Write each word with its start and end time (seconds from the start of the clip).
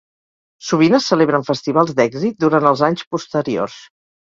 Sovint 0.69 0.97
es 0.99 1.09
celebren 1.11 1.45
festivals 1.51 1.93
d'èxit 2.01 2.41
durant 2.47 2.69
els 2.73 2.85
anys 2.91 3.07
posteriors. 3.13 3.79